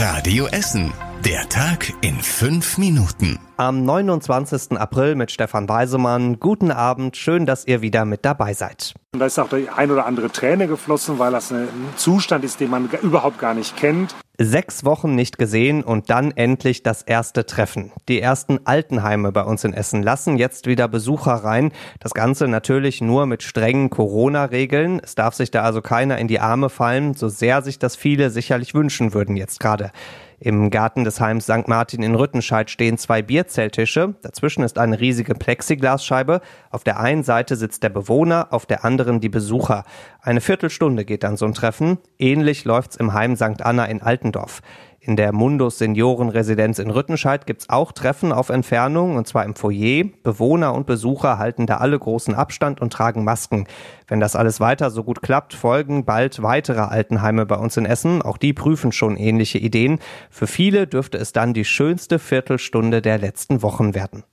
[0.00, 1.09] Radio Essen.
[1.24, 3.38] Der Tag in fünf Minuten.
[3.58, 4.78] Am 29.
[4.78, 6.40] April mit Stefan Weisemann.
[6.40, 8.94] Guten Abend, schön, dass ihr wieder mit dabei seid.
[9.12, 12.70] Da ist auch die ein oder andere Träne geflossen, weil das ein Zustand ist, den
[12.70, 14.14] man überhaupt gar nicht kennt.
[14.38, 17.92] Sechs Wochen nicht gesehen und dann endlich das erste Treffen.
[18.08, 21.72] Die ersten Altenheime bei uns in Essen lassen jetzt wieder Besucher rein.
[21.98, 24.98] Das Ganze natürlich nur mit strengen Corona-Regeln.
[25.04, 28.30] Es darf sich da also keiner in die Arme fallen, so sehr sich das viele
[28.30, 29.92] sicherlich wünschen würden jetzt gerade.
[30.42, 31.68] Im Garten des Heims St.
[31.68, 34.14] Martin in Rüttenscheid stehen zwei Bierzelttische.
[34.22, 36.40] Dazwischen ist eine riesige Plexiglasscheibe.
[36.70, 39.84] Auf der einen Seite sitzt der Bewohner, auf der anderen die Besucher.
[40.22, 41.98] Eine Viertelstunde geht dann so ein Treffen.
[42.18, 43.60] Ähnlich läuft's im Heim St.
[43.60, 44.62] Anna in Altendorf.
[45.02, 50.04] In der Mundus Seniorenresidenz in Rüttenscheid gibt's auch Treffen auf Entfernung, und zwar im Foyer.
[50.22, 53.66] Bewohner und Besucher halten da alle großen Abstand und tragen Masken.
[54.08, 58.20] Wenn das alles weiter so gut klappt, folgen bald weitere Altenheime bei uns in Essen.
[58.20, 60.00] Auch die prüfen schon ähnliche Ideen.
[60.28, 64.24] Für viele dürfte es dann die schönste Viertelstunde der letzten Wochen werden.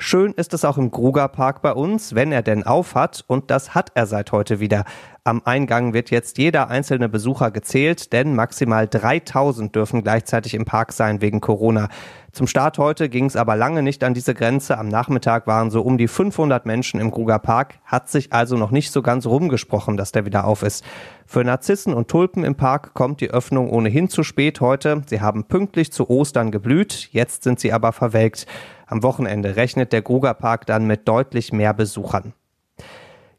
[0.00, 3.74] Schön ist es auch im Grugerpark bei uns, wenn er denn auf hat, und das
[3.74, 4.84] hat er seit heute wieder.
[5.24, 10.92] Am Eingang wird jetzt jeder einzelne Besucher gezählt, denn maximal 3000 dürfen gleichzeitig im Park
[10.92, 11.88] sein wegen Corona.
[12.30, 14.78] Zum Start heute ging es aber lange nicht an diese Grenze.
[14.78, 18.70] Am Nachmittag waren so um die 500 Menschen im Gruger Park, hat sich also noch
[18.70, 20.84] nicht so ganz rumgesprochen, dass der wieder auf ist.
[21.30, 25.02] Für Narzissen und Tulpen im Park kommt die Öffnung ohnehin zu spät heute.
[25.08, 28.46] Sie haben pünktlich zu Ostern geblüht, jetzt sind sie aber verwelkt.
[28.86, 32.32] Am Wochenende rechnet der Gruger Park dann mit deutlich mehr Besuchern.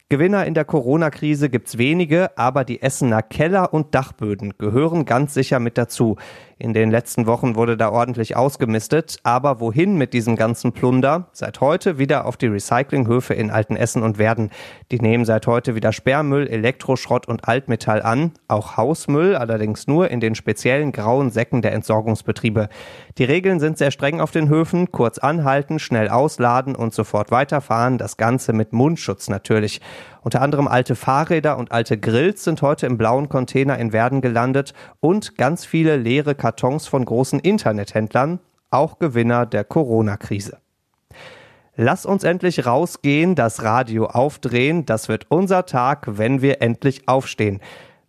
[0.08, 5.60] Gewinner in der Corona-Krise gibt's wenige, aber die Essener Keller und Dachböden gehören ganz sicher
[5.60, 6.18] mit dazu.
[6.62, 11.30] In den letzten Wochen wurde da ordentlich ausgemistet, aber wohin mit diesem ganzen Plunder?
[11.32, 14.50] Seit heute wieder auf die Recyclinghöfe in Altenessen und Werden.
[14.92, 20.20] Die nehmen seit heute wieder Sperrmüll, Elektroschrott und Altmetall an, auch Hausmüll, allerdings nur in
[20.20, 22.68] den speziellen grauen Säcken der Entsorgungsbetriebe.
[23.18, 27.98] Die Regeln sind sehr streng auf den Höfen, kurz anhalten, schnell ausladen und sofort weiterfahren,
[27.98, 29.80] das Ganze mit Mundschutz natürlich.
[30.22, 34.74] Unter anderem alte Fahrräder und alte Grills sind heute im blauen Container in Werden gelandet
[35.00, 40.58] und ganz viele leere Kartons von großen Internethändlern, auch Gewinner der Corona-Krise.
[41.82, 47.62] Lass uns endlich rausgehen, das Radio aufdrehen, das wird unser Tag, wenn wir endlich aufstehen.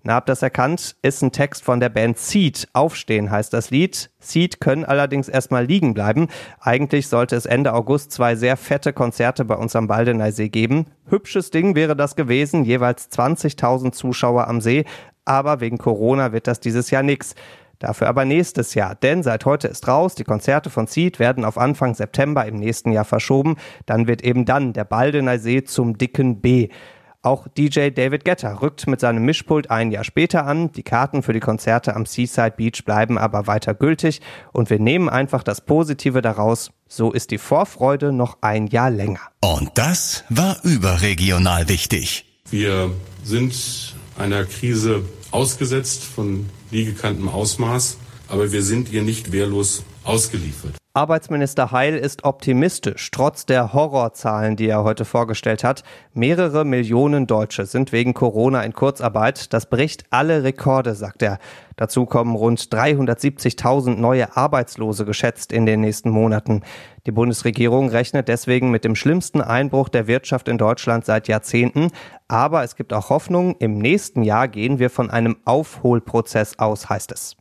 [0.02, 0.96] Na, habt das erkannt?
[1.02, 2.68] Ist ein Text von der Band Seed.
[2.72, 4.10] Aufstehen heißt das Lied.
[4.18, 6.28] Seed können allerdings erstmal liegen bleiben.
[6.58, 10.86] Eigentlich sollte es Ende August zwei sehr fette Konzerte bei uns am Baldeneysee geben.
[11.06, 14.86] Hübsches Ding wäre das gewesen, jeweils 20.000 Zuschauer am See.
[15.26, 17.34] Aber wegen Corona wird das dieses Jahr nix.
[17.78, 21.56] Dafür aber nächstes Jahr, denn seit heute ist raus, die Konzerte von Seed werden auf
[21.56, 23.56] Anfang September im nächsten Jahr verschoben.
[23.86, 26.68] Dann wird eben dann der Baldeneysee zum dicken B.
[27.22, 30.72] Auch DJ David Getter rückt mit seinem Mischpult ein Jahr später an.
[30.72, 34.22] Die Karten für die Konzerte am Seaside Beach bleiben aber weiter gültig
[34.52, 36.70] und wir nehmen einfach das Positive daraus.
[36.88, 39.20] So ist die Vorfreude noch ein Jahr länger.
[39.42, 42.24] Und das war überregional wichtig.
[42.50, 42.90] Wir
[43.22, 47.98] sind einer Krise ausgesetzt von nie gekanntem Ausmaß,
[48.28, 50.79] aber wir sind ihr nicht wehrlos ausgeliefert.
[50.92, 55.84] Arbeitsminister Heil ist optimistisch, trotz der Horrorzahlen, die er heute vorgestellt hat.
[56.14, 59.52] Mehrere Millionen Deutsche sind wegen Corona in Kurzarbeit.
[59.52, 61.38] Das bricht alle Rekorde, sagt er.
[61.76, 66.62] Dazu kommen rund 370.000 neue Arbeitslose geschätzt in den nächsten Monaten.
[67.06, 71.92] Die Bundesregierung rechnet deswegen mit dem schlimmsten Einbruch der Wirtschaft in Deutschland seit Jahrzehnten.
[72.26, 73.54] Aber es gibt auch Hoffnung.
[73.60, 77.39] Im nächsten Jahr gehen wir von einem Aufholprozess aus, heißt es.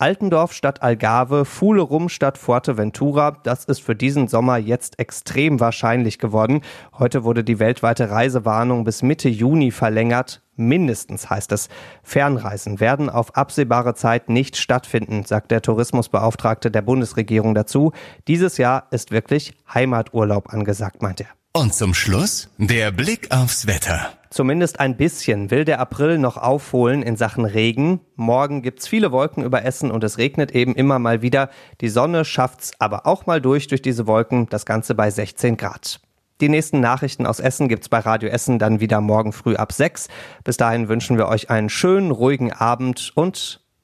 [0.00, 6.62] Altendorf statt Algarve, Fulerum statt Fuerteventura, das ist für diesen Sommer jetzt extrem wahrscheinlich geworden.
[6.98, 10.40] Heute wurde die weltweite Reisewarnung bis Mitte Juni verlängert.
[10.56, 11.68] Mindestens heißt es.
[12.02, 17.92] Fernreisen werden auf absehbare Zeit nicht stattfinden, sagt der Tourismusbeauftragte der Bundesregierung dazu.
[18.26, 21.28] Dieses Jahr ist wirklich Heimaturlaub angesagt, meint er.
[21.52, 24.12] Und zum Schluss der Blick aufs Wetter.
[24.30, 27.98] Zumindest ein bisschen will der April noch aufholen in Sachen Regen.
[28.14, 31.50] Morgen gibt's viele Wolken über Essen und es regnet eben immer mal wieder.
[31.80, 36.00] Die Sonne schafft's aber auch mal durch durch diese Wolken, das Ganze bei 16 Grad.
[36.40, 40.08] Die nächsten Nachrichten aus Essen gibt's bei Radio Essen dann wieder morgen früh ab 6.
[40.44, 43.59] Bis dahin wünschen wir euch einen schönen, ruhigen Abend und